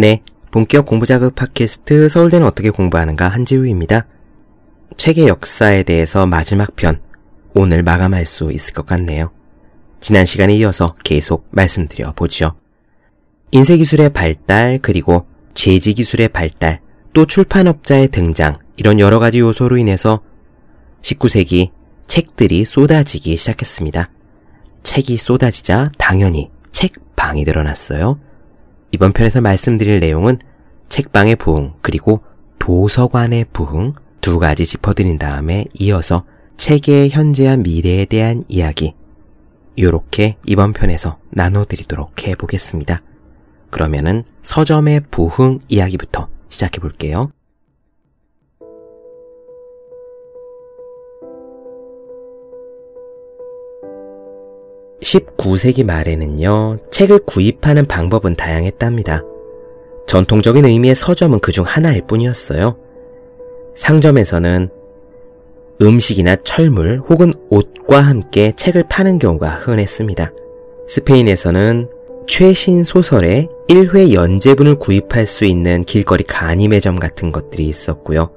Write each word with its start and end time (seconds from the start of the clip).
네, 0.00 0.22
본격 0.50 0.86
공부자극 0.86 1.34
팟캐스트 1.34 2.08
서울대는 2.08 2.46
어떻게 2.46 2.70
공부하는가 2.70 3.28
한지우입니다. 3.28 4.06
책의 4.96 5.28
역사에 5.28 5.82
대해서 5.82 6.26
마지막 6.26 6.74
편, 6.74 7.02
오늘 7.54 7.82
마감할 7.82 8.24
수 8.24 8.50
있을 8.50 8.72
것 8.72 8.86
같네요. 8.86 9.30
지난 10.00 10.24
시간에 10.24 10.56
이어서 10.56 10.94
계속 11.04 11.48
말씀드려 11.50 12.14
보죠. 12.14 12.54
인쇄기술의 13.50 14.14
발달, 14.14 14.78
그리고 14.80 15.26
제지기술의 15.52 16.30
발달, 16.30 16.80
또 17.12 17.26
출판업자의 17.26 18.08
등장, 18.08 18.56
이런 18.78 19.00
여러 19.00 19.18
가지 19.18 19.40
요소로 19.40 19.76
인해서 19.76 20.22
19세기 21.02 21.72
책들이 22.06 22.64
쏟아지기 22.64 23.36
시작했습니다. 23.36 24.08
책이 24.82 25.18
쏟아지자 25.18 25.90
당연히 25.98 26.50
책방이 26.70 27.44
늘어났어요. 27.44 28.29
이번 28.92 29.12
편에서 29.12 29.40
말씀드릴 29.40 30.00
내용은 30.00 30.38
책방의 30.88 31.36
부흥, 31.36 31.74
그리고 31.80 32.22
도서관의 32.58 33.46
부흥 33.52 33.94
두 34.20 34.38
가지 34.38 34.66
짚어드린 34.66 35.18
다음에 35.18 35.64
이어서 35.74 36.24
책의 36.56 37.10
현재와 37.10 37.56
미래에 37.56 38.04
대한 38.04 38.42
이야기, 38.48 38.94
이렇게 39.76 40.36
이번 40.44 40.72
편에서 40.72 41.18
나눠드리도록 41.30 42.26
해보겠습니다. 42.26 43.02
그러면은 43.70 44.24
서점의 44.42 45.02
부흥 45.10 45.60
이야기부터 45.68 46.28
시작해 46.48 46.80
볼게요. 46.80 47.30
19세기 55.10 55.84
말에는요, 55.84 56.78
책을 56.90 57.20
구입하는 57.26 57.86
방법은 57.86 58.36
다양했답니다. 58.36 59.24
전통적인 60.06 60.64
의미의 60.64 60.94
서점은 60.94 61.40
그중 61.40 61.64
하나일 61.66 62.06
뿐이었어요. 62.06 62.76
상점에서는 63.74 64.68
음식이나 65.82 66.36
철물 66.36 67.02
혹은 67.08 67.32
옷과 67.48 68.00
함께 68.00 68.52
책을 68.54 68.84
파는 68.88 69.18
경우가 69.18 69.48
흔했습니다. 69.48 70.32
스페인에서는 70.86 71.90
최신 72.28 72.84
소설의 72.84 73.48
1회 73.68 74.12
연재분을 74.12 74.78
구입할 74.78 75.26
수 75.26 75.44
있는 75.44 75.82
길거리 75.84 76.22
간이 76.22 76.68
매점 76.68 77.00
같은 77.00 77.32
것들이 77.32 77.66
있었고요. 77.66 78.30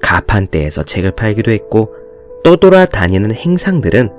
가판대에서 0.00 0.82
책을 0.82 1.12
팔기도 1.12 1.52
했고 1.52 1.94
떠돌아다니는 2.42 3.34
행상들은 3.34 4.17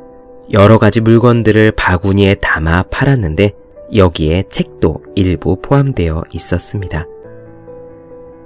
여러 0.51 0.79
가지 0.79 0.99
물건들을 0.99 1.73
바구니에 1.73 2.35
담아 2.35 2.83
팔았는데 2.83 3.51
여기에 3.95 4.45
책도 4.49 5.03
일부 5.15 5.61
포함되어 5.61 6.23
있었습니다. 6.31 7.05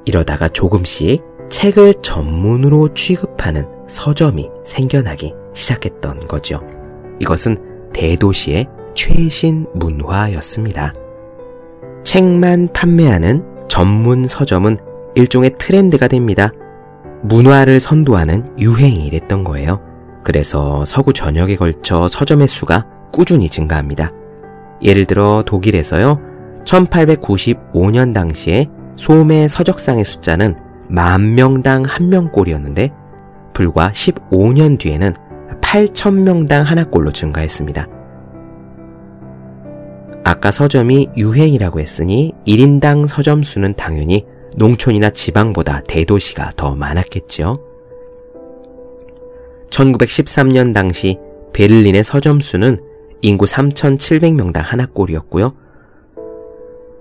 이러다가 0.06 0.50
조금씩 0.50 1.24
책을 1.50 1.94
전문으로 2.02 2.94
취급하는 2.94 3.66
서점이 3.88 4.50
생겨나기 4.66 5.34
시작했던 5.54 6.28
거죠. 6.28 6.62
이것은 7.20 7.92
대도시의 7.94 8.68
최신 8.94 9.66
문화였습니다. 9.74 10.94
책만 12.04 12.70
판매하는 12.74 13.46
전문 13.70 14.28
서점은 14.28 14.78
일종의 15.16 15.56
트렌드가 15.58 16.10
됩니다. 16.10 16.52
문화를 17.22 17.80
선도하는 17.80 18.46
유행이 18.60 19.10
됐던 19.10 19.46
거예요. 19.46 19.93
그래서 20.24 20.86
서구 20.86 21.14
전역에 21.14 21.56
걸쳐 21.56 22.08
서점의 22.08 22.48
수가 22.48 22.86
꾸준히 23.12 23.50
증가합니다. 23.50 24.12
예를 24.82 25.06
들어 25.06 25.44
독일에서요, 25.46 26.20
1895년 26.66 28.14
당시에 28.14 28.68
소매 28.96 29.48
서적상의 29.48 30.06
숫자는 30.06 30.56
만 30.90 31.36
명당 31.36 31.84
한 31.84 32.10
명꼴이었는데, 32.10 32.92
불과 33.54 33.90
15년 33.92 34.80
뒤에는 34.80 35.14
8천 35.62 36.14
명당 36.22 36.64
하나꼴로 36.64 37.12
증가했습니다. 37.12 37.88
아까 40.24 40.52
서점이 40.52 41.10
유행이라고 41.18 41.80
했으니 41.80 42.34
1인당 42.48 43.08
서점 43.08 43.44
수는 43.44 43.74
당연히 43.76 44.26
농촌이나 44.56 45.10
지방보다 45.10 45.82
대도시가 45.88 46.52
더 46.56 46.76
많았겠죠. 46.76 47.73
1913년 49.74 50.74
당시 50.74 51.18
베를린의 51.54 52.04
서점 52.04 52.40
수는 52.40 52.80
인구 53.22 53.46
3,700명당 53.46 54.62
하나 54.62 54.86
꼴이었고요. 54.86 55.56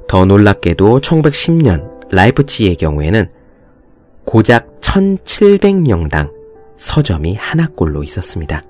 더 0.09 0.25
놀랍게도 0.25 1.01
1910년 1.01 1.91
라이프치히의 2.11 2.77
경우에는 2.77 3.29
고작 4.25 4.81
1,700명당 4.81 6.31
서점이 6.77 7.35
하나 7.35 7.67
꼴로 7.69 8.03
있었습니다. 8.03 8.63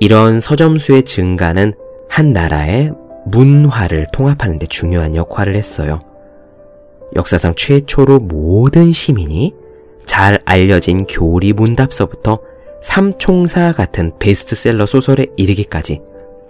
이런 0.00 0.40
서점 0.40 0.78
수의 0.78 1.02
증가는 1.02 1.72
한 2.08 2.32
나라의 2.32 2.92
문화를 3.26 4.06
통합하는 4.12 4.58
데 4.58 4.66
중요한 4.66 5.14
역할을 5.14 5.56
했어요. 5.56 6.00
역사상 7.16 7.54
최초로 7.56 8.20
모든 8.20 8.92
시민이 8.92 9.54
잘 10.04 10.40
알려진 10.44 11.06
교리 11.06 11.52
문답서부터 11.52 12.38
삼총사 12.80 13.72
같은 13.72 14.12
베스트셀러 14.18 14.86
소설에 14.86 15.26
이르기까지 15.36 16.00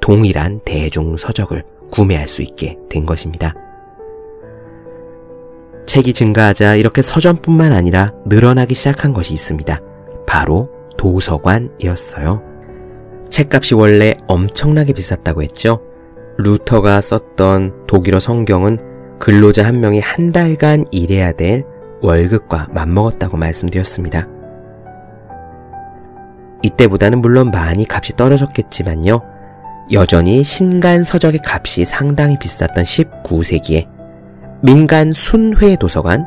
동일한 0.00 0.60
대중 0.64 1.16
서적을 1.16 1.64
구매할 1.90 2.28
수 2.28 2.42
있게 2.42 2.76
된 2.90 3.06
것입니다. 3.06 3.54
책이 5.86 6.12
증가하자 6.12 6.76
이렇게 6.76 7.00
서점뿐만 7.00 7.72
아니라 7.72 8.12
늘어나기 8.26 8.74
시작한 8.74 9.14
것이 9.14 9.32
있습니다. 9.32 9.80
바로 10.26 10.70
도서관이었어요. 10.98 12.42
책값이 13.30 13.74
원래 13.74 14.16
엄청나게 14.26 14.92
비쌌다고 14.92 15.42
했죠. 15.42 15.80
루터가 16.36 17.00
썼던 17.00 17.86
독일어 17.86 18.20
성경은 18.20 18.78
근로자 19.18 19.66
한 19.66 19.80
명이 19.80 20.00
한 20.00 20.30
달간 20.30 20.84
일해야 20.90 21.32
될 21.32 21.64
월급과 22.02 22.68
맞먹었다고 22.72 23.36
말씀드렸습니다. 23.36 24.28
이때보다는 26.62 27.20
물론 27.20 27.50
많이 27.50 27.86
값이 27.88 28.16
떨어졌겠지만요. 28.16 29.20
여전히 29.92 30.42
신간 30.42 31.04
서적의 31.04 31.40
값이 31.44 31.84
상당히 31.84 32.38
비쌌던 32.38 32.84
19세기에 32.84 33.86
민간 34.62 35.12
순회 35.12 35.76
도서관 35.76 36.26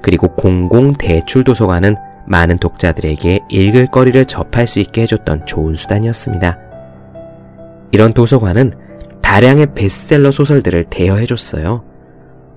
그리고 0.00 0.28
공공 0.34 0.92
대출 0.92 1.44
도서관은 1.44 1.96
많은 2.26 2.56
독자들에게 2.56 3.40
읽을 3.48 3.86
거리를 3.88 4.24
접할 4.26 4.66
수 4.66 4.78
있게 4.78 5.02
해줬던 5.02 5.44
좋은 5.46 5.76
수단이었습니다. 5.76 6.58
이런 7.92 8.12
도서관은 8.12 8.72
다량의 9.22 9.74
베스트셀러 9.74 10.30
소설들을 10.30 10.84
대여해줬어요. 10.84 11.84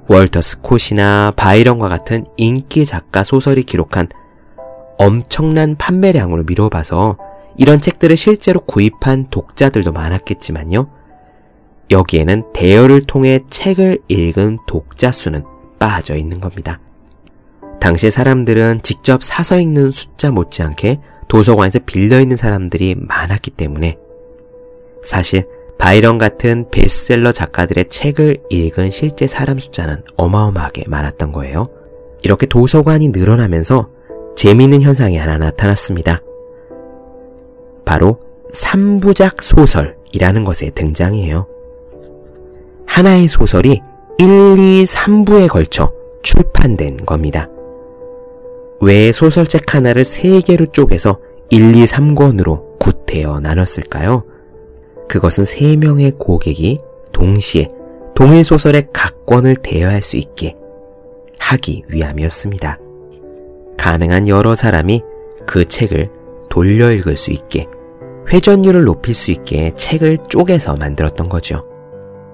월터 0.08 0.42
스콧이나 0.42 1.34
바이런과 1.36 1.90
같은 1.90 2.26
인기 2.38 2.86
작가 2.86 3.24
소설이 3.24 3.64
기록한 3.64 4.08
엄청난 4.98 5.76
판매량으로 5.76 6.44
미뤄봐서 6.44 7.18
이런 7.58 7.82
책들을 7.82 8.16
실제로 8.18 8.60
구입한 8.62 9.26
독자들도 9.30 9.92
많았겠지만요. 9.92 10.90
여기에는 11.90 12.54
대여를 12.54 13.02
통해 13.04 13.40
책을 13.50 14.00
읽은 14.08 14.60
독자 14.68 15.12
수는 15.12 15.44
빠져 15.80 16.16
있는 16.16 16.40
겁니다. 16.40 16.80
당시 17.80 18.12
사람들은 18.12 18.82
직접 18.82 19.24
사서 19.24 19.60
읽는 19.60 19.92
숫자 19.92 20.32
못지않게 20.32 21.00
도서관에서 21.28 21.80
빌려 21.86 22.20
있는 22.20 22.38
사람들이 22.38 22.96
많았기 22.98 23.52
때문에 23.52 23.98
사실 25.04 25.48
바이런 25.78 26.18
같은 26.18 26.70
베스트셀러 26.72 27.32
작가들의 27.32 27.88
책을 27.90 28.38
읽은 28.50 28.90
실제 28.90 29.28
사람 29.28 29.60
숫자는 29.60 30.04
어마어마하게 30.18 30.86
많았던 30.88 31.32
거예요. 31.32 31.70
이렇게 32.24 32.48
도서관이 32.48 33.10
늘어나면서 33.10 33.90
재미있는 34.38 34.84
현상이 34.84 35.18
하나 35.18 35.40
나타났습니다. 35.40 36.22
바로 37.84 38.20
3부작 38.54 39.42
소설이라는 39.42 40.44
것의 40.44 40.74
등장이에요. 40.76 41.48
하나의 42.86 43.28
소설이 43.30 43.82
1, 44.20 44.26
2, 44.60 44.84
3부에 44.86 45.50
걸쳐 45.50 45.92
출판된 46.22 46.98
겁니다. 46.98 47.50
왜 48.80 49.12
소설책 49.12 49.74
하나를 49.74 50.04
3개로 50.04 50.72
쪼개서 50.72 51.20
1, 51.50 51.76
2, 51.76 51.86
3권으로 51.86 52.78
구태여 52.80 53.40
나눴을까요? 53.40 54.24
그것은 55.10 55.46
3명의 55.46 56.16
고객이 56.20 56.80
동시에 57.12 57.70
동일 58.14 58.44
소설의 58.44 58.90
각 58.94 59.26
권을 59.26 59.56
대여할 59.56 60.04
수 60.04 60.16
있게 60.16 60.56
하기 61.40 61.86
위함이었습니다. 61.88 62.78
가능한 63.78 64.28
여러 64.28 64.56
사람이 64.56 65.04
그 65.46 65.66
책을 65.66 66.10
돌려 66.50 66.92
읽을 66.92 67.16
수 67.16 67.32
있게 67.32 67.68
회전율을 68.32 68.84
높일 68.84 69.14
수 69.14 69.32
있게 69.32 69.74
책을 69.76 70.20
쪼개서 70.28 70.76
만들었던 70.76 71.30
거죠. 71.30 71.66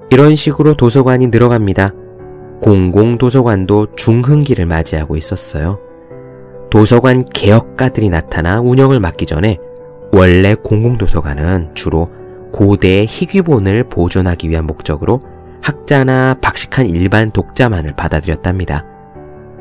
이런 0.10 0.36
식으로 0.36 0.75
도서관이 0.75 1.28
늘어갑니다. 1.28 1.94
공공도서관도 2.62 3.95
중흥기를 3.95 4.66
맞이하고 4.66 5.16
있었어요. 5.16 5.80
도서관 6.69 7.19
개혁가들이 7.19 8.10
나타나 8.10 8.60
운영을 8.60 9.00
맡기 9.00 9.25
전에 9.25 9.57
원래 10.12 10.56
공공도서관은 10.56 11.75
주로 11.75 12.10
고대의 12.51 13.06
희귀본을 13.07 13.89
보존하기 13.89 14.50
위한 14.50 14.66
목적으로 14.66 15.22
학자나 15.62 16.36
박식한 16.42 16.88
일반 16.88 17.30
독자만을 17.30 17.96
받아들였답니다. 17.96 18.86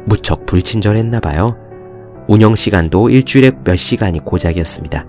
무척 0.04 0.46
불친절했나봐요. 0.46 1.61
운영 2.28 2.54
시간도 2.54 3.10
일주일에 3.10 3.52
몇 3.64 3.76
시간이 3.76 4.20
고작이었습니다. 4.20 5.06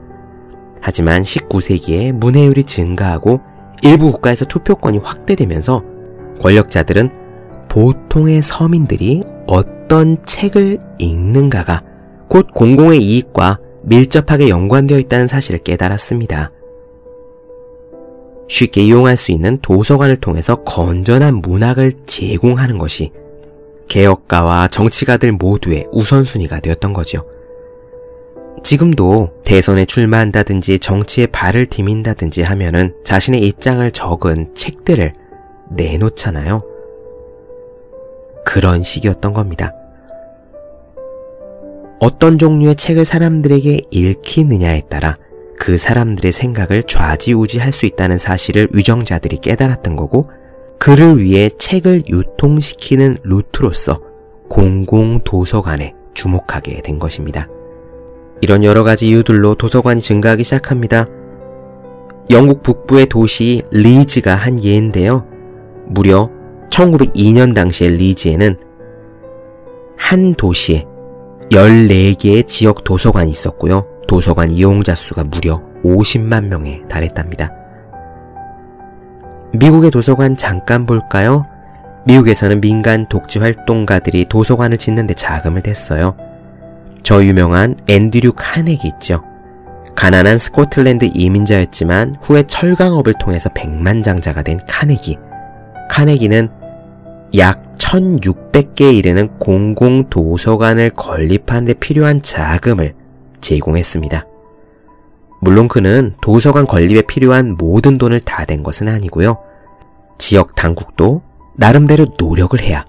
하지만 0.82 1.22
19세기에 1.22 2.12
문해율이 2.12 2.66
증가하고 2.66 3.40
일부 3.84 4.12
국가에서 4.12 4.46
투표권이 4.46 5.00
확대되면서 5.00 5.84
권력자들은 6.42 7.10
보통의 7.70 8.42
서민들이 8.42 9.24
어떤 9.48 10.18
책을 10.26 10.80
읽는가가 11.00 11.82
곧 12.30 12.48
공공의 12.54 13.02
이익과 13.02 13.60
밀접하게 13.84 14.50
연관되어 14.50 15.00
있다는 15.00 15.28
사실을 15.28 15.60
깨달았습니다. 15.64 16.52
쉽게 18.48 18.82
이용할 18.82 19.18
수 19.18 19.32
있는 19.32 19.58
도서관을 19.62 20.18
통해서 20.18 20.56
건전한 20.64 21.36
문학을 21.36 21.94
제공하는 22.06 22.78
것이 22.78 23.12
개혁가와 23.94 24.70
정치가들 24.70 25.34
모두의 25.34 25.88
우선순위가 25.92 26.62
되었던 26.62 26.94
거죠. 26.94 27.28
지금도 28.64 29.30
대선에 29.46 29.86
출마한다든지 29.86 30.80
정치에 30.80 31.28
발을 31.28 31.68
디민다든지 31.68 32.42
하면은 32.42 32.96
자신의 33.04 33.42
입장을 33.42 33.92
적은 33.92 34.56
책들을 34.56 35.14
내놓잖아요. 35.70 36.64
그런 38.44 38.82
시기였던 38.82 39.32
겁니다. 39.32 39.74
어떤 42.00 42.40
종류의 42.40 42.76
책을 42.76 43.06
사람들에게 43.06 43.82
읽히느냐에 43.92 44.88
따라 44.90 45.18
그 45.60 45.78
사람들의 45.78 46.32
생각을 46.32 46.84
좌지우지할 46.84 47.72
수 47.72 47.86
있다는 47.86 48.18
사실을 48.18 48.70
위정자들이 48.72 49.38
깨달았던 49.38 49.96
거고, 49.96 50.32
그를 50.84 51.18
위해 51.18 51.50
책을 51.58 52.10
유통시키는 52.10 53.20
루트로서 53.24 54.02
공공도서관에 54.50 55.94
주목하게 56.14 56.82
된 56.82 57.00
것입니다. 57.00 57.48
이런 58.42 58.66
여러 58.66 58.84
가지 58.84 59.08
이유들로 59.08 59.56
도서관이 59.56 60.02
증가하기 60.02 60.44
시작합니다. 60.44 61.06
영국 62.32 62.64
북부의 62.64 63.06
도시 63.06 63.62
리즈가 63.72 64.36
한 64.36 64.62
예인데요. 64.62 65.26
무려 65.86 66.30
1902년 66.70 67.56
당시에 67.56 67.88
리즈에는 67.88 68.58
한 69.96 70.34
도시에 70.36 70.86
14개의 71.50 72.46
지역 72.46 72.84
도서관이 72.84 73.32
있었고요. 73.32 73.88
도서관 74.10 74.52
이용자 74.52 74.96
수가 74.96 75.24
무려 75.24 75.62
50만 75.86 76.48
명에 76.48 76.82
달했답니다. 76.90 77.63
미국의 79.54 79.92
도서관 79.92 80.36
잠깐 80.36 80.86
볼까요? 80.86 81.46
미국에서는 82.06 82.60
민간 82.60 83.08
독지 83.08 83.40
활동가들이 83.40 84.26
도서관을 84.26 84.78
짓는데 84.78 85.14
자금을 85.14 85.62
댔어요. 85.62 86.16
저 87.04 87.24
유명한 87.24 87.76
앤드류 87.88 88.34
카네기 88.36 88.88
있죠. 88.90 89.24
가난한 89.96 90.40
스코틀랜드 90.40 91.10
이민자였지만 91.14 92.16
후에 92.22 92.44
철강업을 92.44 93.14
통해서 93.20 93.50
백만장자가 93.50 94.42
된 94.42 94.60
카네기. 94.68 95.20
카네기는 95.90 96.50
약 97.38 97.76
1600개에 97.76 98.96
이르는 98.96 99.38
공공도서관을 99.38 100.90
건립하는 100.92 101.66
데 101.66 101.74
필요한 101.74 102.22
자금을 102.22 102.96
제공했습니다. 103.40 104.26
물론 105.44 105.68
그는 105.68 106.16
도서관 106.22 106.66
건립에 106.66 107.02
필요한 107.02 107.58
모든 107.58 107.98
돈을 107.98 108.22
다댄 108.22 108.64
것은 108.64 108.88
아니고요. 108.88 109.38
지역 110.18 110.56
당국도 110.56 111.22
나름대로 111.56 112.08
노력을 112.18 112.60
해야 112.62 112.86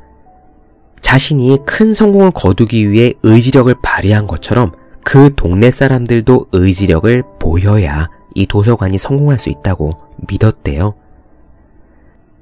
자신이 1.01 1.59
큰 1.67 1.93
성공을 1.93 2.31
거두기 2.33 2.91
위해 2.91 3.13
의지력을 3.25 3.75
발휘한 3.83 4.29
것처럼 4.29 4.73
그 5.05 5.35
동네 5.35 5.71
사람들도 5.71 6.47
의지력을 6.53 7.23
보여야 7.41 8.09
이 8.35 8.47
도서관이 8.47 8.99
성공할 8.99 9.39
수 9.39 9.51
있다고 9.51 9.99
믿었대요. 10.29 10.95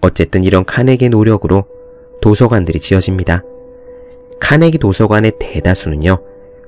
어쨌든 0.02 0.44
이런 0.44 0.64
카네기의 0.64 1.08
노력으로 1.08 1.64
도서관들이 2.20 2.80
지어집니다. 2.80 3.42
카네기 4.40 4.78
도서관의 4.78 5.32
대다수는요, 5.40 6.18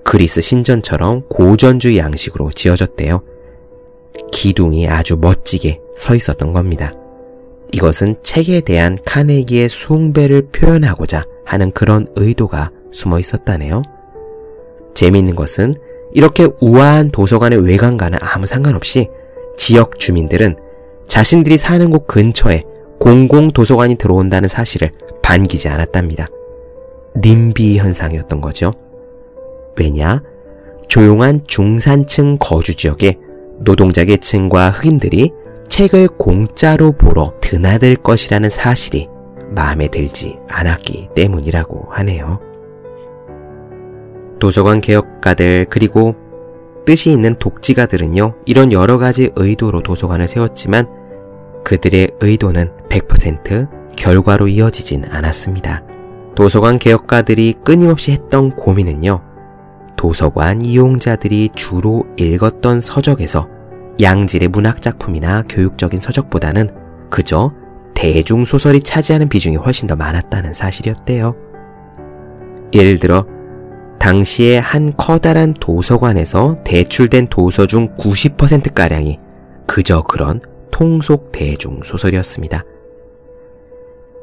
그리스 0.02 0.40
신전처럼 0.40 1.28
고전주의 1.28 1.98
양식으로 1.98 2.50
지어졌대요. 2.52 3.33
기둥이 4.32 4.88
아주 4.88 5.16
멋지게 5.16 5.80
서 5.94 6.14
있었던 6.14 6.52
겁니다. 6.52 6.92
이것은 7.72 8.16
책에 8.22 8.60
대한 8.60 8.98
카네기의 9.04 9.68
숭배를 9.68 10.48
표현하고자 10.52 11.24
하는 11.44 11.72
그런 11.72 12.06
의도가 12.14 12.70
숨어 12.92 13.18
있었다네요. 13.18 13.82
재미있는 14.94 15.34
것은 15.34 15.74
이렇게 16.12 16.48
우아한 16.60 17.10
도서관의 17.10 17.66
외관과는 17.66 18.18
아무 18.22 18.46
상관없이 18.46 19.08
지역 19.56 19.98
주민들은 19.98 20.56
자신들이 21.08 21.56
사는 21.56 21.90
곳 21.90 22.06
근처에 22.06 22.62
공공 23.00 23.52
도서관이 23.52 23.96
들어온다는 23.96 24.48
사실을 24.48 24.92
반기지 25.22 25.68
않았답니다. 25.68 26.28
님비 27.16 27.78
현상이었던 27.78 28.40
거죠. 28.40 28.72
왜냐? 29.76 30.22
조용한 30.88 31.44
중산층 31.46 32.38
거주 32.38 32.76
지역에 32.76 33.18
노동자 33.58 34.04
계층과 34.04 34.70
흑인들이 34.70 35.32
책을 35.68 36.08
공짜로 36.18 36.92
보러 36.92 37.34
드나들 37.40 37.96
것이라는 37.96 38.48
사실이 38.48 39.08
마음에 39.50 39.88
들지 39.88 40.38
않았기 40.48 41.10
때문이라고 41.14 41.88
하네요. 41.90 42.40
도서관 44.38 44.80
개혁가들 44.80 45.66
그리고 45.70 46.14
뜻이 46.84 47.10
있는 47.12 47.36
독지가들은요, 47.38 48.34
이런 48.44 48.72
여러 48.72 48.98
가지 48.98 49.30
의도로 49.36 49.82
도서관을 49.82 50.28
세웠지만 50.28 50.86
그들의 51.64 52.10
의도는 52.20 52.70
100% 52.90 53.96
결과로 53.96 54.48
이어지진 54.48 55.04
않았습니다. 55.08 55.82
도서관 56.34 56.78
개혁가들이 56.78 57.54
끊임없이 57.64 58.12
했던 58.12 58.54
고민은요, 58.54 59.22
도서관 59.96 60.60
이용자들이 60.60 61.50
주로 61.54 62.04
읽었던 62.16 62.80
서적에서 62.80 63.48
양질의 64.00 64.48
문학작품이나 64.48 65.44
교육적인 65.48 66.00
서적보다는 66.00 66.70
그저 67.10 67.52
대중소설이 67.94 68.80
차지하는 68.80 69.28
비중이 69.28 69.56
훨씬 69.56 69.86
더 69.86 69.96
많았다는 69.96 70.52
사실이었대요. 70.52 71.36
예를 72.72 72.98
들어, 72.98 73.24
당시에 74.00 74.58
한 74.58 74.92
커다란 74.96 75.54
도서관에서 75.54 76.56
대출된 76.64 77.28
도서 77.28 77.66
중 77.66 77.96
90%가량이 77.96 79.18
그저 79.66 80.02
그런 80.02 80.40
통속 80.70 81.32
대중소설이었습니다. 81.32 82.64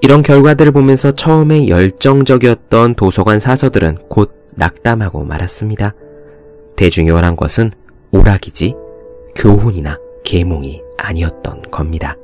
이런 0.01 0.23
결과들을 0.23 0.71
보면서 0.71 1.11
처음에 1.11 1.67
열정적이었던 1.67 2.95
도서관 2.95 3.39
사서들은 3.39 3.99
곧 4.09 4.31
낙담하고 4.55 5.23
말았습니다. 5.23 5.93
대중이 6.75 7.11
원한 7.11 7.35
것은 7.35 7.71
오락이지 8.11 8.73
교훈이나 9.35 9.99
계몽이 10.23 10.81
아니었던 10.97 11.69
겁니다. 11.69 12.17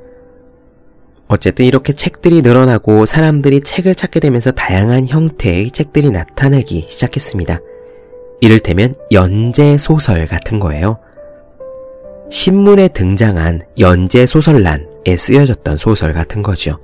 어쨌든 1.28 1.66
이렇게 1.66 1.92
책들이 1.92 2.42
늘어나고 2.42 3.06
사람들이 3.06 3.60
책을 3.60 3.94
찾게 3.94 4.18
되면서 4.20 4.50
다양한 4.50 5.06
형태의 5.06 5.70
책들이 5.70 6.10
나타나기 6.10 6.86
시작했습니다. 6.88 7.58
이를테면 8.40 8.92
연재 9.12 9.78
소설 9.78 10.26
같은 10.26 10.58
거예요. 10.58 10.98
신문에 12.30 12.88
등장한 12.88 13.62
연재 13.78 14.26
소설란에 14.26 15.16
쓰여졌던 15.16 15.76
소설 15.76 16.12
같은 16.12 16.42
거죠. 16.42 16.78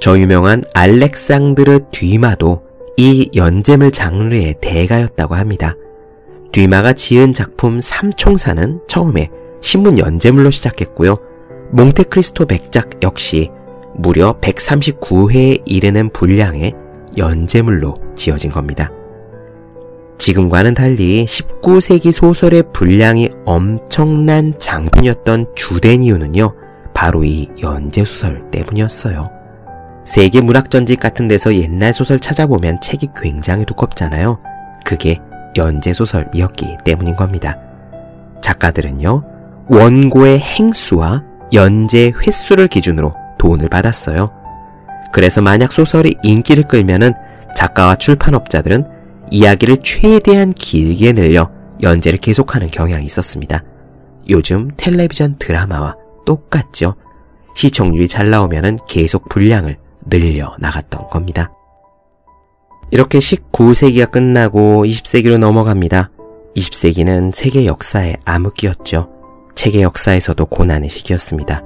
저 0.00 0.18
유명한 0.18 0.62
알렉상드르 0.74 1.80
뒤마도 1.90 2.62
이 2.96 3.30
연재물 3.34 3.90
장르의 3.90 4.56
대가였다고 4.60 5.34
합니다. 5.34 5.74
뒤마가 6.52 6.92
지은 6.92 7.32
작품 7.32 7.80
삼총사는 7.80 8.80
처음에 8.86 9.28
신문 9.60 9.98
연재물로 9.98 10.50
시작했고요. 10.50 11.16
몽테크리스토 11.72 12.46
백작 12.46 13.02
역시 13.02 13.50
무려 13.94 14.38
139회에 14.40 15.62
이르는 15.66 16.10
분량의 16.12 16.72
연재물로 17.16 17.96
지어진 18.14 18.52
겁니다. 18.52 18.90
지금과는 20.18 20.74
달리 20.74 21.24
19세기 21.24 22.12
소설의 22.12 22.64
분량이 22.72 23.30
엄청난 23.44 24.54
장편이었던 24.58 25.54
주된 25.54 26.02
이유는요, 26.02 26.54
바로 26.94 27.24
이 27.24 27.48
연재소설 27.60 28.50
때문이었어요. 28.50 29.37
세계 30.08 30.40
문학전집 30.40 31.00
같은 31.00 31.28
데서 31.28 31.54
옛날 31.54 31.92
소설 31.92 32.18
찾아보면 32.18 32.80
책이 32.80 33.08
굉장히 33.14 33.66
두껍잖아요. 33.66 34.38
그게 34.82 35.18
연재소설이었기 35.54 36.78
때문인 36.82 37.14
겁니다. 37.14 37.58
작가들은요, 38.40 39.22
원고의 39.68 40.38
행수와 40.38 41.24
연재 41.52 42.14
횟수를 42.26 42.68
기준으로 42.68 43.12
돈을 43.36 43.68
받았어요. 43.68 44.32
그래서 45.12 45.42
만약 45.42 45.72
소설이 45.72 46.16
인기를 46.22 46.64
끌면은 46.64 47.12
작가와 47.54 47.96
출판업자들은 47.96 48.86
이야기를 49.30 49.76
최대한 49.82 50.54
길게 50.54 51.12
늘려 51.12 51.50
연재를 51.82 52.18
계속하는 52.18 52.68
경향이 52.68 53.04
있었습니다. 53.04 53.62
요즘 54.30 54.70
텔레비전 54.78 55.36
드라마와 55.38 55.96
똑같죠. 56.24 56.94
시청률이 57.54 58.08
잘 58.08 58.30
나오면은 58.30 58.78
계속 58.88 59.28
분량을 59.28 59.76
늘려 60.08 60.56
나갔던 60.58 61.08
겁니다. 61.10 61.52
이렇게 62.90 63.18
19세기가 63.18 64.10
끝나고 64.10 64.84
20세기로 64.84 65.38
넘어갑니다. 65.38 66.10
20세기는 66.56 67.34
세계 67.34 67.66
역사의 67.66 68.16
암흑기였죠. 68.24 69.10
세계 69.54 69.82
역사에서도 69.82 70.46
고난의 70.46 70.88
시기였습니다. 70.88 71.62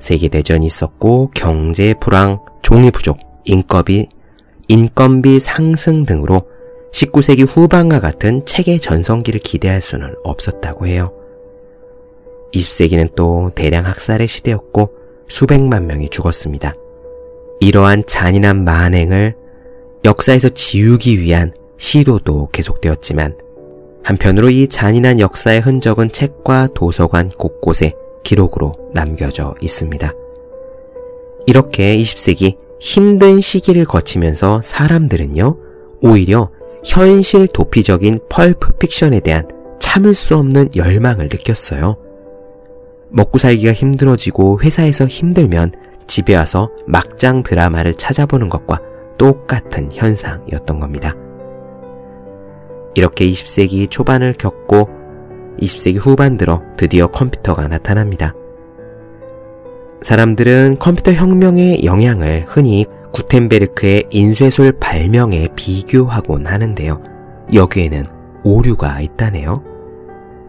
세계대전이 0.00 0.66
있었고 0.66 1.30
경제 1.34 1.94
불황, 1.94 2.40
종이 2.62 2.90
부족, 2.90 3.18
인건비, 3.44 4.08
인건비 4.68 5.38
상승 5.38 6.04
등으로 6.04 6.48
19세기 6.92 7.46
후반과 7.48 8.00
같은 8.00 8.44
체계 8.46 8.78
전성기를 8.78 9.40
기대할 9.40 9.80
수는 9.80 10.14
없었다고 10.24 10.86
해요. 10.86 11.12
20세기는 12.54 13.14
또 13.14 13.50
대량 13.54 13.84
학살의 13.86 14.28
시대였고 14.28 14.92
수백만 15.28 15.86
명이 15.86 16.08
죽었습니다. 16.08 16.74
이러한 17.64 18.04
잔인한 18.06 18.62
만행을 18.64 19.34
역사에서 20.04 20.50
지우기 20.50 21.18
위한 21.18 21.50
시도도 21.78 22.50
계속되었지만 22.52 23.38
한편으로 24.02 24.50
이 24.50 24.68
잔인한 24.68 25.18
역사의 25.18 25.62
흔적은 25.62 26.10
책과 26.10 26.68
도서관 26.74 27.30
곳곳에 27.30 27.94
기록으로 28.22 28.72
남겨져 28.92 29.54
있습니다. 29.62 30.10
이렇게 31.46 31.96
20세기 31.96 32.58
힘든 32.80 33.40
시기를 33.40 33.86
거치면서 33.86 34.60
사람들은요, 34.62 35.56
오히려 36.02 36.50
현실 36.84 37.48
도피적인 37.48 38.20
펄프 38.28 38.76
픽션에 38.76 39.20
대한 39.20 39.48
참을 39.78 40.12
수 40.12 40.36
없는 40.36 40.68
열망을 40.76 41.30
느꼈어요. 41.30 41.96
먹고 43.08 43.38
살기가 43.38 43.72
힘들어지고 43.72 44.60
회사에서 44.60 45.06
힘들면 45.06 45.72
집에 46.06 46.36
와서 46.36 46.70
막장 46.86 47.42
드라마를 47.42 47.94
찾아보는 47.94 48.48
것과 48.48 48.80
똑같은 49.18 49.90
현상이었던 49.92 50.80
겁니다. 50.80 51.14
이렇게 52.94 53.26
20세기 53.26 53.90
초반을 53.90 54.34
겪고 54.34 54.88
20세기 55.60 55.98
후반 55.98 56.36
들어 56.36 56.62
드디어 56.76 57.06
컴퓨터가 57.08 57.68
나타납니다. 57.68 58.34
사람들은 60.02 60.78
컴퓨터 60.78 61.12
혁명의 61.12 61.84
영향을 61.84 62.44
흔히 62.48 62.84
구텐베르크의 63.12 64.08
인쇄술 64.10 64.72
발명에 64.72 65.48
비교하곤 65.56 66.46
하는데요. 66.46 66.98
여기에는 67.52 68.04
오류가 68.42 69.00
있다네요. 69.00 69.62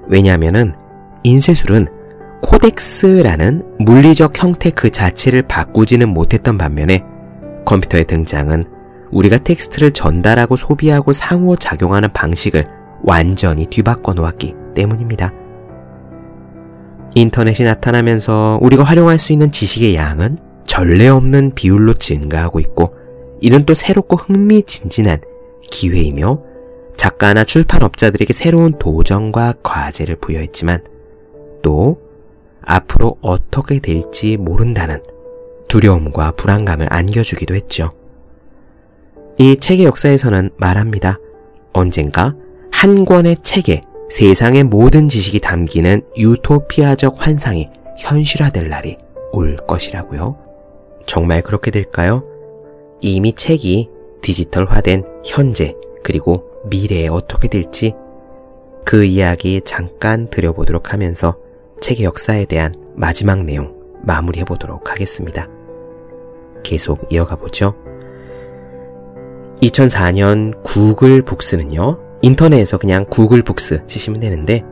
왜냐하면 0.08 0.76
인쇄술은 1.24 1.88
코덱스라는 2.42 3.78
물리적 3.80 4.42
형태 4.42 4.70
그 4.70 4.90
자체를 4.90 5.44
바꾸지는 5.44 6.10
못했던 6.10 6.58
반면에 6.58 7.04
컴퓨터의 7.66 8.06
등장은 8.06 8.66
우리가 9.12 9.40
텍스트를 9.40 9.92
전달하고 9.92 10.56
소비하고 10.56 11.14
상호작용하는 11.14 12.12
방식을 12.14 12.68
완전히 13.04 13.66
뒤바꿔 13.68 14.14
놓았기 14.14 14.54
때문입니다. 14.76 15.34
인터넷이 17.16 17.66
나타나면서 17.66 18.60
우리가 18.62 18.84
활용할 18.84 19.20
수 19.20 19.32
있는 19.32 19.50
지식의 19.52 19.96
양은 19.96 20.38
전례 20.66 21.08
없는 21.08 21.56
비율로 21.56 21.94
증가하고 21.94 22.60
있고 22.60 22.94
이는 23.40 23.66
또 23.66 23.74
새롭고 23.74 24.18
흥미진진한 24.18 25.22
기회이며 25.72 26.42
작가나 26.98 27.44
출판업자들에게 27.44 28.34
새로운 28.34 28.78
도전과 28.78 29.56
과제를 29.64 30.18
부여했지만 30.18 30.84
또 31.62 32.05
앞으로 32.66 33.18
어떻게 33.22 33.80
될지 33.80 34.38
모른다는 34.38 35.02
두려움과 35.68 36.32
불안감을 36.32 36.88
안겨주기도 36.92 37.56
했죠. 37.56 37.92
이 39.38 39.58
책의 39.58 39.86
역사에서는 39.86 40.52
말합니다. 40.58 41.20
언젠가 41.74 42.36
한 42.72 43.06
권의 43.06 43.38
책에 43.44 43.82
세상의 44.10 44.64
모든 44.64 45.10
지식이 45.10 45.40
담기는 45.40 46.02
유토피아적 46.18 47.16
환상이 47.18 47.70
현실화될 47.98 48.70
날이 48.70 48.98
올 49.32 49.58
것이라고요. 49.58 50.38
정말 51.06 51.42
그렇게 51.42 51.72
될까요? 51.72 52.24
이미 53.02 53.34
책이 53.34 53.90
디지털화된 54.22 55.06
현재 55.26 55.76
그리고 56.04 56.46
미래에 56.70 57.08
어떻게 57.08 57.48
될지 57.48 57.94
그 58.86 59.04
이야기 59.04 59.62
잠깐 59.66 60.30
들여보도록 60.30 60.94
하면서 60.94 61.38
책의 61.82 62.06
역사에 62.06 62.46
대한 62.46 62.74
마지막 62.96 63.44
내용 63.44 63.74
마무리해 64.04 64.46
보도록 64.46 64.90
하겠습니다. 64.90 65.48
계속 66.64 67.08
이어가 67.10 67.36
보죠. 67.36 67.76
2004년 69.62 70.64
구글 70.64 71.22
북스는요, 71.22 72.00
인터넷에서 72.22 72.78
그냥 72.78 73.06
구글 73.10 73.42
북스 73.42 73.88
치시면 73.88 74.20
되는데, 74.20 74.64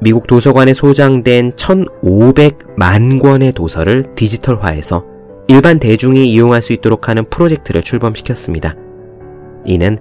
미국 0.00 0.26
도서관에 0.26 0.74
소장된 0.74 1.52
1,500만 1.52 3.20
권의 3.22 3.52
도서를 3.52 4.14
디지털화해서 4.14 5.04
일반 5.48 5.78
대중이 5.78 6.30
이용할 6.30 6.62
수 6.62 6.72
있도록 6.72 7.08
하는 7.08 7.24
프로젝트를 7.30 7.82
출범시켰습니다. 7.82 8.74
이는 9.64 9.98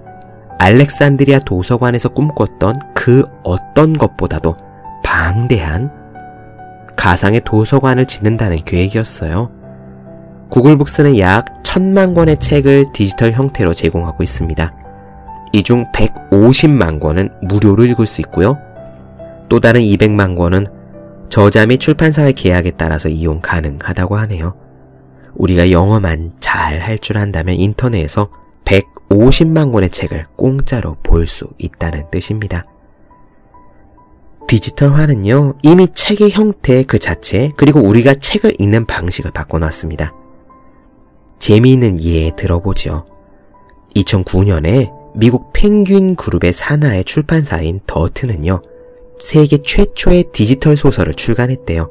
알렉산드리아 0.59 1.39
도서관에서 1.39 2.09
꿈꿨던 2.09 2.79
그 2.95 3.23
어떤 3.43 3.97
것보다도 3.97 4.55
방대한 5.03 6.02
가상의 6.95 7.41
도서관을 7.45 8.05
짓는다는 8.05 8.57
계획이었어요. 8.57 9.49
구글북스는 10.49 11.17
약 11.19 11.45
천만 11.63 12.13
권의 12.13 12.39
책을 12.39 12.87
디지털 12.93 13.31
형태로 13.31 13.73
제공하고 13.73 14.23
있습니다. 14.23 14.73
이 15.53 15.63
중 15.63 15.85
150만 15.91 16.99
권은 16.99 17.29
무료로 17.43 17.85
읽을 17.85 18.07
수 18.07 18.21
있고요. 18.21 18.57
또 19.49 19.59
다른 19.59 19.81
200만 19.81 20.35
권은 20.35 20.65
저자 21.29 21.65
및 21.65 21.77
출판사의 21.79 22.33
계약에 22.33 22.71
따라서 22.71 23.09
이용 23.09 23.39
가능하다고 23.41 24.17
하네요. 24.17 24.55
우리가 25.35 25.71
영어만 25.71 26.33
잘 26.39 26.79
할 26.81 26.97
줄 26.99 27.17
안다면 27.17 27.55
인터넷에서 27.55 28.29
150만 28.65 29.71
권의 29.71 29.89
책을 29.89 30.27
공짜로 30.35 30.95
볼 31.03 31.27
수 31.27 31.47
있다는 31.57 32.05
뜻입니다. 32.11 32.65
디지털화는요, 34.47 35.55
이미 35.63 35.87
책의 35.91 36.31
형태 36.31 36.83
그 36.83 36.99
자체, 36.99 37.51
그리고 37.57 37.79
우리가 37.79 38.15
책을 38.15 38.53
읽는 38.59 38.85
방식을 38.85 39.31
바꿔놨습니다. 39.31 40.13
재미있는 41.39 42.01
예 42.03 42.31
들어보죠. 42.35 43.05
2009년에 43.95 44.91
미국 45.15 45.51
펭귄 45.53 46.15
그룹의 46.15 46.53
산하의 46.53 47.03
출판사인 47.03 47.79
더트는요, 47.85 48.61
세계 49.19 49.57
최초의 49.57 50.25
디지털 50.33 50.75
소설을 50.77 51.13
출간했대요. 51.13 51.89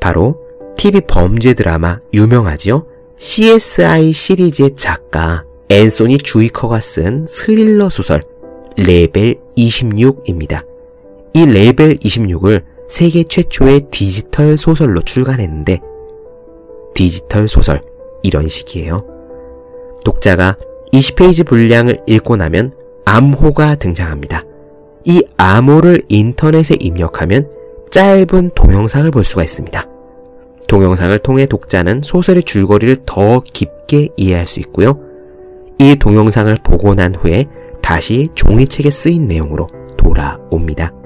바로 0.00 0.38
TV 0.76 1.02
범죄 1.06 1.54
드라마 1.54 1.98
유명하지요? 2.12 2.86
CSI 3.16 4.12
시리즈의 4.12 4.76
작가 4.76 5.44
앤소니 5.68 6.18
주이커가 6.18 6.80
쓴 6.80 7.26
스릴러 7.26 7.88
소설 7.88 8.22
레벨 8.76 9.36
26입니다. 9.56 10.73
이 11.34 11.44
레벨 11.46 11.96
26을 11.98 12.62
세계 12.88 13.24
최초의 13.24 13.88
디지털 13.90 14.56
소설로 14.56 15.02
출간했는데 15.02 15.80
디지털 16.94 17.48
소설 17.48 17.82
이런 18.22 18.46
식이에요. 18.46 19.04
독자가 20.04 20.56
20페이지 20.92 21.44
분량을 21.44 21.98
읽고 22.06 22.36
나면 22.36 22.72
암호가 23.04 23.74
등장합니다. 23.74 24.44
이 25.04 25.24
암호를 25.36 26.02
인터넷에 26.08 26.76
입력하면 26.78 27.50
짧은 27.90 28.52
동영상을 28.54 29.10
볼 29.10 29.24
수가 29.24 29.42
있습니다. 29.42 29.88
동영상을 30.68 31.18
통해 31.18 31.46
독자는 31.46 32.02
소설의 32.04 32.44
줄거리를 32.44 32.98
더 33.06 33.40
깊게 33.40 34.10
이해할 34.16 34.46
수 34.46 34.60
있고요. 34.60 35.00
이 35.78 35.96
동영상을 35.96 36.56
보고 36.64 36.94
난 36.94 37.14
후에 37.14 37.46
다시 37.82 38.28
종이책에 38.34 38.90
쓰인 38.90 39.26
내용으로 39.26 39.68
돌아옵니다. 39.98 41.03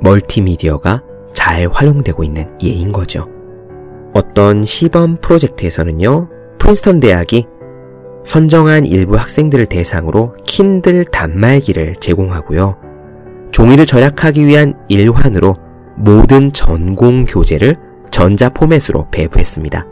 멀티미디어가 0.00 1.02
잘 1.32 1.68
활용되고 1.70 2.24
있는 2.24 2.48
예인 2.62 2.92
거죠. 2.92 3.28
어떤 4.14 4.62
시범 4.62 5.18
프로젝트에서는요, 5.20 6.28
프린스턴 6.58 7.00
대학이 7.00 7.46
선정한 8.24 8.84
일부 8.86 9.16
학생들을 9.16 9.66
대상으로 9.66 10.34
킨들 10.44 11.04
단말기를 11.06 11.96
제공하고요. 11.96 12.76
종이를 13.52 13.86
절약하기 13.86 14.46
위한 14.46 14.74
일환으로 14.88 15.56
모든 15.96 16.52
전공 16.52 17.24
교재를 17.24 17.76
전자 18.10 18.48
포맷으로 18.48 19.08
배부했습니다. 19.10 19.86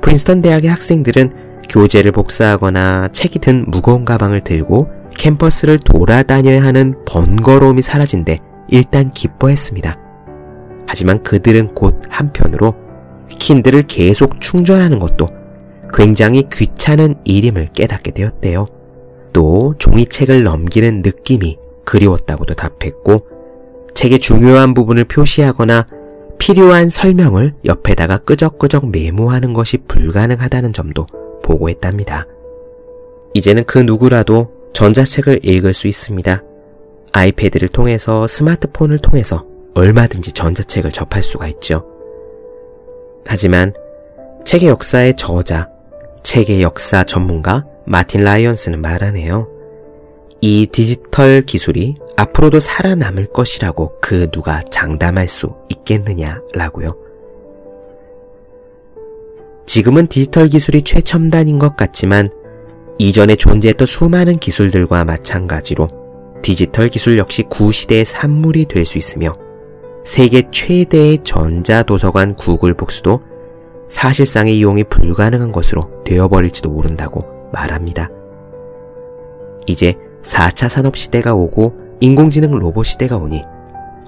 프린스턴 0.00 0.42
대학의 0.42 0.70
학생들은 0.70 1.32
교재를 1.68 2.12
복사하거나 2.12 3.08
책이 3.08 3.40
든 3.40 3.64
무거운 3.68 4.04
가방을 4.04 4.42
들고 4.42 4.88
캠퍼스를 5.16 5.78
돌아다녀야 5.78 6.62
하는 6.62 6.94
번거로움이 7.06 7.82
사라진 7.82 8.24
데 8.24 8.38
일단 8.68 9.10
기뻐했습니다. 9.10 9.96
하지만 10.86 11.22
그들은 11.22 11.74
곧 11.74 12.00
한편으로 12.08 12.74
킨들을 13.28 13.82
계속 13.82 14.40
충전하는 14.40 14.98
것도 14.98 15.28
굉장히 15.92 16.44
귀찮은 16.52 17.16
일임을 17.24 17.68
깨닫게 17.74 18.12
되었대요. 18.12 18.66
또 19.32 19.74
종이책을 19.78 20.44
넘기는 20.44 21.02
느낌이 21.02 21.58
그리웠다고도 21.84 22.54
답했고 22.54 23.26
책의 23.94 24.18
중요한 24.18 24.74
부분을 24.74 25.04
표시하거나 25.04 25.86
필요한 26.38 26.90
설명을 26.90 27.54
옆에다가 27.64 28.18
끄적끄적 28.18 28.90
메모하는 28.90 29.52
것이 29.52 29.78
불가능하다는 29.88 30.72
점도 30.72 31.06
보고했답니다. 31.42 32.26
이제는 33.34 33.64
그 33.64 33.78
누구라도 33.78 34.50
전자책을 34.72 35.40
읽을 35.42 35.72
수 35.72 35.88
있습니다. 35.88 36.42
아이패드를 37.16 37.68
통해서 37.68 38.26
스마트폰을 38.26 38.98
통해서 38.98 39.46
얼마든지 39.74 40.32
전자책을 40.32 40.92
접할 40.92 41.22
수가 41.22 41.48
있죠. 41.48 41.86
하지만 43.26 43.72
책의 44.44 44.68
역사의 44.68 45.16
저자, 45.16 45.70
책의 46.22 46.62
역사 46.62 47.04
전문가 47.04 47.64
마틴 47.86 48.22
라이언스는 48.22 48.80
말하네요. 48.82 49.48
이 50.42 50.66
디지털 50.70 51.42
기술이 51.42 51.94
앞으로도 52.16 52.60
살아남을 52.60 53.32
것이라고 53.32 53.94
그 54.02 54.30
누가 54.30 54.60
장담할 54.70 55.28
수 55.28 55.54
있겠느냐라고요. 55.70 56.96
지금은 59.66 60.06
디지털 60.08 60.48
기술이 60.48 60.82
최첨단인 60.82 61.58
것 61.58 61.76
같지만 61.76 62.30
이전에 62.98 63.36
존재했던 63.36 63.86
수많은 63.86 64.36
기술들과 64.36 65.04
마찬가지로 65.04 66.05
디지털 66.42 66.88
기술 66.88 67.18
역시 67.18 67.42
구시대의 67.42 68.04
산물이 68.04 68.66
될 68.66 68.84
수 68.86 68.98
있으며 68.98 69.34
세계 70.04 70.42
최대의 70.50 71.18
전자도서관 71.24 72.36
구글 72.36 72.74
북스도 72.74 73.20
사실상의 73.88 74.56
이용이 74.58 74.84
불가능한 74.84 75.50
것으로 75.52 75.90
되어버릴지도 76.04 76.70
모른다고 76.70 77.24
말합니다. 77.52 78.08
이제 79.66 79.94
4차 80.22 80.68
산업 80.68 80.96
시대가 80.96 81.34
오고 81.34 81.76
인공지능 82.00 82.52
로봇 82.52 82.86
시대가 82.86 83.16
오니 83.16 83.42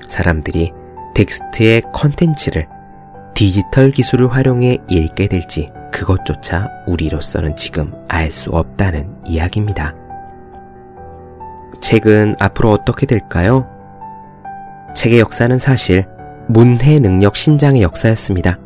사람들이 0.06 0.72
텍스트의 1.14 1.82
컨텐츠를 1.92 2.68
디지털 3.34 3.90
기술을 3.90 4.32
활용해 4.32 4.78
읽게 4.88 5.26
될지 5.28 5.68
그것조차 5.92 6.68
우리로서는 6.86 7.56
지금 7.56 7.92
알 8.08 8.30
수 8.30 8.50
없다는 8.50 9.14
이야기입니다. 9.26 9.94
책은 11.80 12.36
앞으로 12.38 12.70
어떻게 12.70 13.06
될까요? 13.06 13.66
책의 14.94 15.20
역사는 15.20 15.58
사실 15.58 16.06
문해 16.48 16.98
능력 17.00 17.36
신장의 17.36 17.82
역사였습니다. 17.82 18.58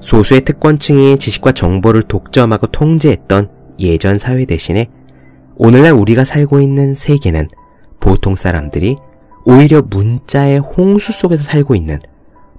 소수의 0.00 0.42
특권층이 0.42 1.18
지식과 1.18 1.52
정보를 1.52 2.02
독점하고 2.02 2.68
통제했던 2.68 3.50
예전 3.80 4.18
사회 4.18 4.44
대신에 4.44 4.88
오늘날 5.56 5.92
우리가 5.92 6.24
살고 6.24 6.60
있는 6.60 6.94
세계는 6.94 7.48
보통 7.98 8.34
사람들이 8.34 8.96
오히려 9.44 9.82
문자의 9.82 10.58
홍수 10.58 11.12
속에서 11.12 11.42
살고 11.42 11.74
있는 11.74 11.98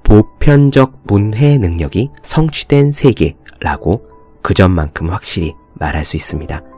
보편적 0.04 1.02
문해 1.04 1.58
능력이 1.58 2.10
성취된 2.22 2.92
세계라고 2.92 4.04
그 4.42 4.54
점만큼 4.54 5.10
확실히 5.10 5.54
말할 5.76 6.04
수 6.04 6.16
있습니다. 6.16 6.71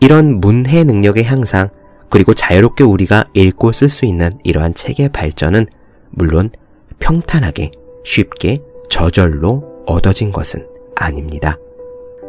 이런 0.00 0.40
문해 0.40 0.84
능력의 0.84 1.24
향상, 1.24 1.68
그리고 2.10 2.34
자유롭게 2.34 2.84
우리가 2.84 3.26
읽고 3.34 3.72
쓸 3.72 3.88
수 3.88 4.04
있는 4.04 4.38
이러한 4.44 4.74
책의 4.74 5.10
발전은 5.10 5.66
물론 6.10 6.50
평탄하게, 7.00 7.72
쉽게, 8.04 8.62
저절로 8.88 9.84
얻어진 9.86 10.32
것은 10.32 10.66
아닙니다. 10.96 11.58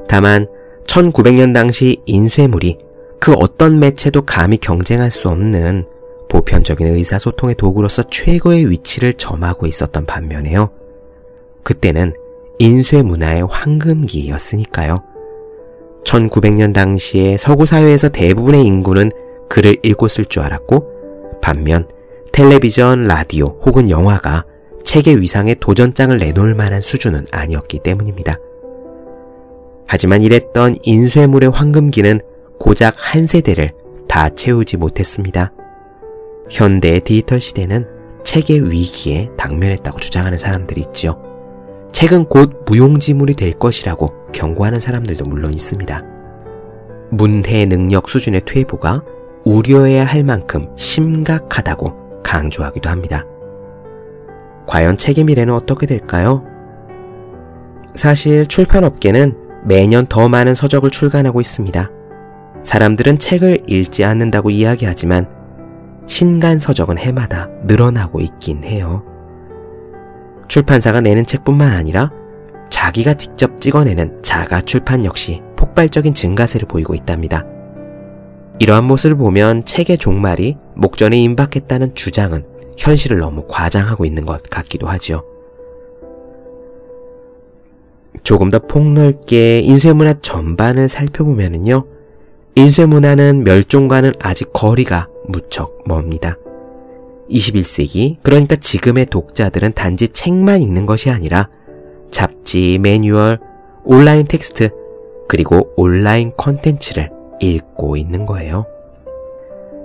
다만 0.08 0.47
1900년 0.88 1.53
당시 1.53 2.01
인쇄물이 2.05 2.77
그 3.19 3.34
어떤 3.34 3.79
매체도 3.79 4.23
감히 4.25 4.58
경쟁할 4.58 5.12
수 5.12 5.29
없는 5.29 5.86
보편적인 6.29 6.88
의사소통의 6.88 7.55
도구로서 7.55 8.03
최고의 8.03 8.69
위치를 8.69 9.13
점하고 9.13 9.67
있었던 9.67 10.05
반면에요. 10.05 10.71
그때는 11.63 12.13
인쇄 12.60 13.01
문화의 13.01 13.43
황금기였으니까요. 13.49 15.03
1900년 16.10 16.74
당시에 16.74 17.38
서구 17.38 17.67
사회에서 17.67 18.10
대부분의 18.10 18.65
인구는 18.65 19.12
글을 19.48 19.78
읽고 19.84 20.08
쓸 20.08 20.26
줄 20.26 20.41
알았고, 20.43 21.39
반면 21.41 21.88
텔레비전, 22.34 23.06
라디오 23.06 23.60
혹은 23.63 23.89
영화가 23.89 24.45
책의 24.84 25.22
위상에 25.22 25.54
도전장을 25.56 26.17
내놓을 26.17 26.56
만한 26.56 26.82
수준은 26.82 27.28
아니었기 27.32 27.80
때문입니다. 27.84 28.38
하지만 29.86 30.24
이랬던 30.24 30.78
인쇄물의 30.82 31.52
황금기는 31.52 32.22
고작 32.60 32.95
한 32.98 33.26
세대를 33.26 33.74
다 34.08 34.30
채우지 34.30 34.78
못했습니다. 34.78 35.52
현대의 36.50 37.02
디지털 37.02 37.39
시대는 37.39 37.88
책의 38.24 38.72
위기에 38.72 39.30
당면했다고 39.38 40.00
주장하는 40.00 40.38
사람들이 40.39 40.82
있죠. 40.88 41.29
책은 41.91 42.25
곧 42.25 42.63
무용지물이 42.65 43.36
될 43.36 43.54
것이라고 43.54 44.28
경고하는 44.32 44.80
사람들도 44.80 45.25
물론 45.25 45.54
있습니다. 45.54 46.04
문해 47.12 47.65
능력 47.65 48.10
수준의 48.10 48.41
퇴보가 48.45 49.04
우려해야 49.45 50.06
할 50.06 50.23
만큼 50.23 50.67
심각하다고 50.75 52.21
강조하기도 52.23 52.89
합니다. 52.89 53.25
과연 54.67 54.97
책의 54.97 55.23
미래는 55.23 55.54
어떻게 55.54 55.88
될까요? 55.88 56.43
사실 57.95 58.45
출판업계는 58.45 59.65
매년 59.65 60.06
더 60.06 60.30
많은 60.30 60.54
서적을 60.54 60.91
출간하고 60.91 61.41
있습니다. 61.41 61.89
사람들은 62.63 63.17
책을 63.17 63.63
읽지 63.67 64.06
않는다고 64.06 64.52
이야기하지만 64.52 65.28
신간 66.06 66.60
서적은 66.60 66.97
해마다 66.97 67.49
늘어나고 67.63 68.19
있긴 68.21 68.63
해요. 68.63 69.04
출판사가 70.49 70.99
내는 71.01 71.23
책뿐만 71.23 71.71
아니라 71.71 72.12
자기가 72.69 73.13
직접 73.13 73.62
찍어내는 73.62 74.21
자가 74.21 74.62
출판 74.62 75.05
역시 75.05 75.41
폭발적인 75.55 76.13
증가세를 76.13 76.67
보이고 76.67 76.93
있답니다. 76.93 77.45
이러한 78.59 78.83
모습을 78.83 79.15
보면 79.15 79.63
책의 79.63 79.97
종말이 79.97 80.57
목전에 80.75 81.17
임박했다는 81.21 81.95
주장은 81.95 82.45
현실을 82.77 83.19
너무 83.19 83.45
과장하고 83.47 84.05
있는 84.05 84.25
것 84.25 84.43
같기도 84.43 84.88
하지요. 84.88 85.23
조금 88.23 88.49
더 88.49 88.59
폭넓게 88.59 89.59
인쇄문화 89.62 90.15
전반을 90.15 90.89
살펴보면요. 90.89 91.85
인쇄문화는 92.55 93.43
멸종과는 93.43 94.13
아직 94.19 94.51
거리가 94.51 95.07
무척 95.27 95.83
멉니다. 95.85 96.38
21세기, 97.30 98.15
그러니까 98.24 98.56
지금의 98.56 99.08
독자들은 99.08 99.74
단지 99.74 100.08
책만 100.08 100.62
읽는 100.62 100.86
것이 100.86 101.10
아니라 101.10 101.50
잡지, 102.12 102.80
매뉴얼, 102.80 103.39
온라인 103.86 104.28
텍스트, 104.28 104.70
그리고 105.28 105.72
온라인 105.76 106.32
컨텐츠를 106.36 107.12
읽고 107.39 107.98
있는 107.98 108.26
거예요. 108.26 108.65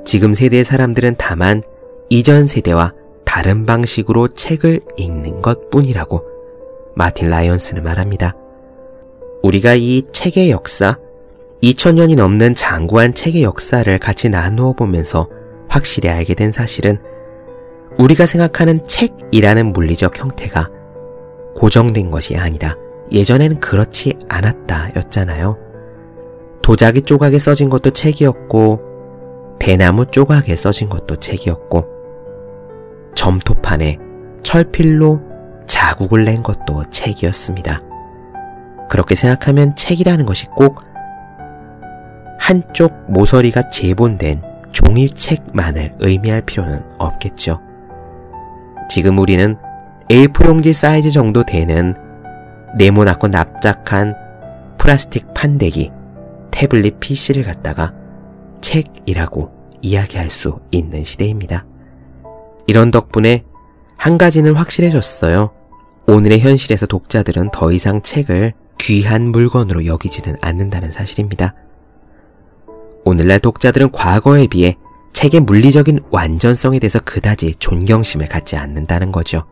지금 0.04 0.32
세대의 0.32 0.64
사람들은 0.64 1.16
다만 1.18 1.62
이전 2.08 2.46
세대와 2.46 2.92
다른 3.24 3.66
방식으로 3.66 4.28
책을 4.28 4.80
읽는 4.96 5.42
것 5.42 5.70
뿐이라고 5.70 6.22
마틴 6.94 7.30
라이언스는 7.30 7.82
말합니다. 7.82 8.34
우리가 9.42 9.74
이 9.74 10.02
책의 10.12 10.50
역사, 10.50 10.98
2000년이 11.62 12.16
넘는 12.16 12.54
장구한 12.54 13.14
책의 13.14 13.42
역사를 13.42 13.98
같이 13.98 14.28
나누어 14.28 14.72
보면서 14.72 15.28
확실히 15.68 16.08
알게 16.08 16.34
된 16.34 16.52
사실은 16.52 16.98
우리가 17.98 18.26
생각하는 18.26 18.82
책이라는 18.86 19.72
물리적 19.72 20.18
형태가 20.18 20.70
고정된 21.54 22.10
것이 22.10 22.36
아니라 22.36 22.76
예전에는 23.12 23.60
그렇지 23.60 24.18
않았다 24.28 24.92
였잖아요. 24.96 25.56
도자기 26.62 27.02
조각에 27.02 27.38
써진 27.38 27.68
것도 27.68 27.90
책이었고, 27.90 28.80
대나무 29.58 30.06
조각에 30.06 30.56
써진 30.56 30.88
것도 30.88 31.16
책이었고, 31.16 31.86
점토판에 33.14 33.98
철필로 34.42 35.20
자국을 35.66 36.24
낸 36.24 36.42
것도 36.42 36.88
책이었습니다. 36.90 37.82
그렇게 38.88 39.14
생각하면 39.14 39.76
책이라는 39.76 40.26
것이 40.26 40.46
꼭 40.56 40.80
한쪽 42.38 42.92
모서리가 43.10 43.70
재본된 43.70 44.42
종이책만을 44.72 45.94
의미할 46.00 46.42
필요는 46.42 46.82
없겠죠. 46.98 47.60
지금 48.88 49.18
우리는 49.18 49.56
A4 50.10 50.46
용지 50.46 50.72
사이즈 50.72 51.10
정도 51.10 51.44
되는 51.44 51.94
네모나고 52.76 53.28
납작한 53.28 54.14
플라스틱 54.78 55.32
판대기, 55.34 55.90
태블릿 56.50 57.00
PC를 57.00 57.44
갖다가 57.44 57.94
책이라고 58.60 59.50
이야기할 59.82 60.30
수 60.30 60.60
있는 60.70 61.04
시대입니다. 61.04 61.66
이런 62.66 62.90
덕분에 62.90 63.44
한 63.96 64.18
가지는 64.18 64.54
확실해졌어요. 64.54 65.50
오늘의 66.06 66.40
현실에서 66.40 66.86
독자들은 66.86 67.50
더 67.50 67.72
이상 67.72 68.02
책을 68.02 68.52
귀한 68.78 69.30
물건으로 69.30 69.86
여기지는 69.86 70.36
않는다는 70.40 70.90
사실입니다. 70.90 71.54
오늘날 73.04 73.38
독자들은 73.38 73.92
과거에 73.92 74.46
비해 74.46 74.76
책의 75.14 75.40
물리적인 75.42 76.00
완전성에 76.10 76.80
대해서 76.80 76.98
그다지 76.98 77.54
존경심을 77.58 78.28
갖지 78.28 78.56
않는다는 78.56 79.12
거죠. 79.12 79.44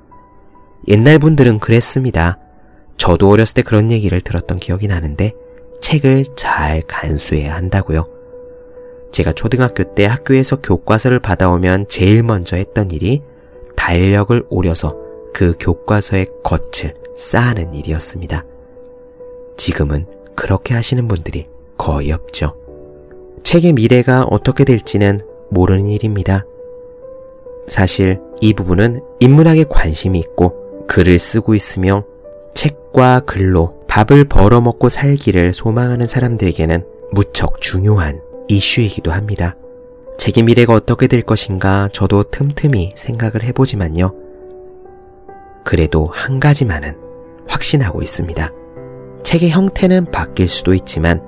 옛날 0.88 1.18
분들은 1.18 1.60
그랬습니다. 1.60 2.38
저도 2.96 3.30
어렸을 3.30 3.54
때 3.54 3.62
그런 3.62 3.90
얘기를 3.90 4.20
들었던 4.20 4.58
기억이 4.58 4.88
나는데 4.88 5.32
책을 5.80 6.24
잘 6.36 6.82
간수해야 6.82 7.54
한다고요. 7.54 8.04
제가 9.12 9.32
초등학교 9.32 9.94
때 9.94 10.04
학교에서 10.04 10.60
교과서를 10.60 11.20
받아오면 11.20 11.86
제일 11.88 12.24
먼저 12.24 12.56
했던 12.56 12.90
일이 12.90 13.22
달력을 13.76 14.44
오려서 14.50 14.96
그 15.32 15.56
교과서의 15.60 16.26
겉을 16.42 16.94
쌓는 17.16 17.74
일이었습니다. 17.74 18.44
지금은 19.56 20.06
그렇게 20.34 20.74
하시는 20.74 21.06
분들이 21.06 21.46
거의 21.78 22.10
없죠. 22.10 22.56
책의 23.44 23.74
미래가 23.74 24.24
어떻게 24.24 24.64
될지는 24.64 25.20
모르는 25.52 25.88
일입니다. 25.88 26.44
사실 27.68 28.18
이 28.40 28.54
부분은 28.54 29.02
인문학에 29.20 29.64
관심이 29.68 30.18
있고 30.18 30.86
글을 30.88 31.18
쓰고 31.18 31.54
있으며 31.54 32.04
책과 32.54 33.20
글로 33.20 33.80
밥을 33.88 34.24
벌어먹고 34.24 34.88
살기를 34.88 35.52
소망하는 35.52 36.06
사람들에게는 36.06 36.84
무척 37.12 37.60
중요한 37.60 38.20
이슈이기도 38.48 39.12
합니다. 39.12 39.56
책의 40.18 40.44
미래가 40.44 40.74
어떻게 40.74 41.06
될 41.06 41.22
것인가 41.22 41.88
저도 41.92 42.24
틈틈이 42.24 42.94
생각을 42.96 43.42
해보지만요. 43.42 44.14
그래도 45.64 46.08
한 46.12 46.40
가지만은 46.40 46.96
확신하고 47.46 48.02
있습니다. 48.02 48.52
책의 49.22 49.50
형태는 49.50 50.10
바뀔 50.10 50.48
수도 50.48 50.74
있지만 50.74 51.22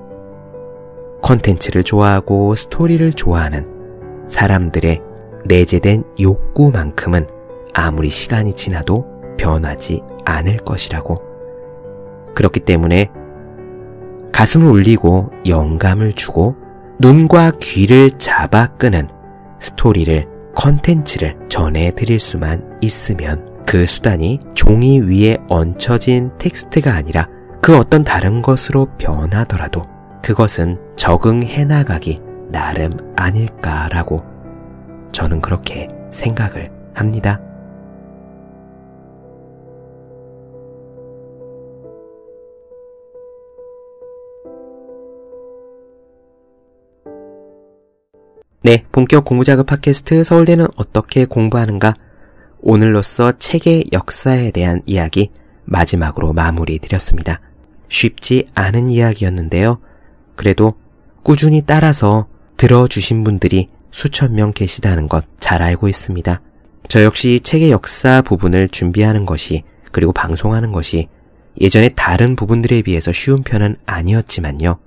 컨텐츠를 1.21 1.83
좋아하고 1.83 2.55
스토리를 2.55 3.13
좋아하는 3.13 3.74
사람들의 4.27 5.01
내재된 5.45 6.03
욕구만큼은 6.19 7.27
아무리 7.73 8.09
시간이 8.09 8.55
지나도 8.55 9.05
변하지 9.37 10.01
않을 10.25 10.57
것이라고. 10.57 11.21
그렇기 12.33 12.61
때문에 12.61 13.09
가슴을 14.31 14.67
울리고 14.67 15.31
영감을 15.47 16.13
주고 16.13 16.55
눈과 16.99 17.51
귀를 17.59 18.09
잡아 18.11 18.67
끄는 18.67 19.07
스토리를, 19.59 20.27
컨텐츠를 20.55 21.37
전해드릴 21.49 22.19
수만 22.19 22.77
있으면 22.81 23.63
그 23.65 23.85
수단이 23.85 24.39
종이 24.53 24.99
위에 24.99 25.37
얹혀진 25.49 26.31
텍스트가 26.37 26.93
아니라 26.93 27.27
그 27.61 27.77
어떤 27.77 28.03
다른 28.03 28.41
것으로 28.41 28.87
변하더라도 28.97 29.83
그것은 30.21 30.79
적응해 30.95 31.65
나가기 31.65 32.21
나름 32.49 32.91
아닐까라고 33.15 34.23
저는 35.11 35.41
그렇게 35.41 35.87
생각을 36.11 36.71
합니다. 36.93 37.39
네, 48.61 48.83
본격 48.91 49.25
공부자극 49.25 49.67
팟캐스트 49.67 50.23
서울대는 50.23 50.65
어떻게 50.75 51.25
공부하는가? 51.25 51.93
오늘로써 52.61 53.37
책의 53.37 53.89
역사에 53.93 54.49
대한 54.49 54.81
이야기 54.87 55.29
마지막으로 55.65 56.33
마무리 56.33 56.79
드렸습니다. 56.79 57.41
쉽지 57.89 58.47
않은 58.55 58.89
이야기였는데요. 58.89 59.79
그래도 60.35 60.73
꾸준히 61.21 61.61
따라서 61.61 62.27
들어주신 62.57 63.23
분들이 63.23 63.67
수천 63.91 64.33
명 64.35 64.51
계시다는 64.53 65.07
것 65.07 65.25
잘 65.45 65.61
알고 65.61 65.87
있습니다. 65.87 66.41
저 66.87 67.03
역시 67.03 67.39
책의 67.43 67.69
역사 67.69 68.23
부분을 68.23 68.67
준비하는 68.69 69.27
것이 69.27 69.61
그리고 69.91 70.11
방송하는 70.11 70.71
것이 70.71 71.07
예전에 71.61 71.89
다른 71.89 72.35
부분들에 72.35 72.81
비해서 72.81 73.11
쉬운 73.11 73.43
편은 73.43 73.75
아니었지만요. 73.85 74.79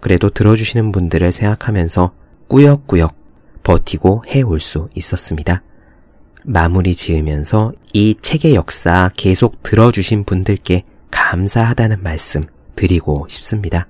그래도 0.00 0.28
들어주시는 0.28 0.92
분들을 0.92 1.32
생각하면서 1.32 2.12
꾸역꾸역 2.48 3.16
버티고 3.62 4.24
해올 4.28 4.60
수 4.60 4.90
있었습니다. 4.94 5.62
마무리 6.44 6.94
지으면서 6.94 7.72
이 7.94 8.14
책의 8.20 8.54
역사 8.54 9.10
계속 9.16 9.62
들어주신 9.62 10.24
분들께 10.24 10.84
감사하다는 11.10 12.02
말씀 12.02 12.44
드리고 12.76 13.28
싶습니다. 13.30 13.88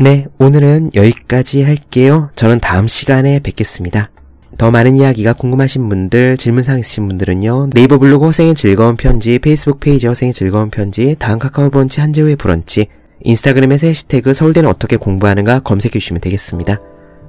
네, 0.00 0.26
오늘은 0.38 0.92
여기까지 0.94 1.64
할게요. 1.64 2.30
저는 2.36 2.60
다음 2.60 2.86
시간에 2.86 3.40
뵙겠습니다. 3.40 4.10
더 4.56 4.70
많은 4.70 4.94
이야기가 4.94 5.32
궁금하신 5.32 5.88
분들, 5.88 6.36
질문사항 6.36 6.78
있으신 6.78 7.08
분들은요, 7.08 7.70
네이버 7.70 7.98
블로그 7.98 8.26
허생의 8.26 8.54
즐거운 8.54 8.96
편지, 8.96 9.40
페이스북 9.40 9.80
페이지 9.80 10.06
허생의 10.06 10.34
즐거운 10.34 10.70
편지, 10.70 11.16
다음 11.18 11.40
카카오 11.40 11.70
브런치 11.70 12.00
한재우의 12.00 12.36
브런치, 12.36 12.86
인스타그램에서 13.24 13.88
해시태그 13.88 14.34
서울대는 14.34 14.70
어떻게 14.70 14.96
공부하는가 14.96 15.60
검색해 15.60 15.90
주시면 15.90 16.20
되겠습니다. 16.20 16.80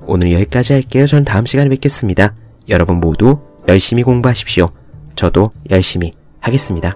오늘 0.05 0.31
여기까지 0.33 0.73
할게요. 0.73 1.07
저는 1.07 1.25
다음 1.25 1.47
시간에 1.47 1.69
뵙겠습니다. 1.69 2.35
여러분 2.69 2.99
모두 2.99 3.39
열심히 3.67 4.03
공부하십시오. 4.03 4.69
저도 5.15 5.49
열심히 5.71 6.13
하겠습니다. 6.39 6.95